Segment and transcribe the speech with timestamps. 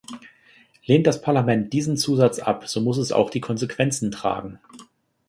[0.83, 4.57] Lehnt das Parlament diesen Zusatz ab, so muss es auch die Konsequenzen tragen.